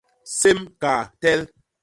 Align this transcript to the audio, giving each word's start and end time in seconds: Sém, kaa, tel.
Sém, 0.37 0.59
kaa, 0.81 1.03
tel. 1.21 1.41